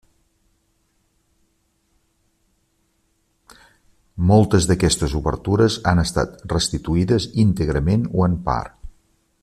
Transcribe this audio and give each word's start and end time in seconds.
Moltes 4.31 4.69
d'aquestes 4.71 5.15
obertures 5.21 5.79
han 5.93 6.03
estat 6.05 6.43
restituïdes 6.55 7.29
íntegrament 7.45 8.09
o 8.21 8.29
en 8.31 8.41
part. 8.51 8.81